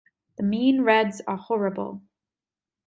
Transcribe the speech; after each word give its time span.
The 0.37 0.41
mean 0.43 0.81
reds 0.81 1.21
are 1.27 1.37
horrible. 1.37 2.01